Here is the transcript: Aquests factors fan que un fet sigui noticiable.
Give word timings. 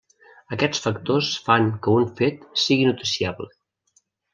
Aquests 0.55 0.79
factors 0.85 1.29
fan 1.49 1.69
que 1.85 1.95
un 2.01 2.11
fet 2.23 2.51
sigui 2.67 2.91
noticiable. 2.95 3.55